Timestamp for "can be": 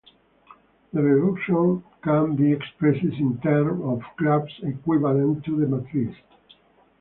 2.03-2.51